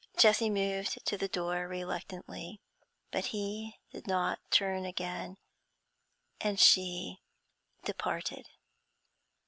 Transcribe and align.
Jessie 0.17 0.49
moved 0.49 1.05
to 1.05 1.15
the 1.15 1.27
door 1.27 1.67
reluctantly; 1.67 2.59
but 3.11 3.25
he 3.25 3.77
did 3.91 4.07
not 4.07 4.39
turn 4.49 4.83
again, 4.83 5.37
and 6.39 6.59
she 6.59 7.21
departed. 7.85 8.47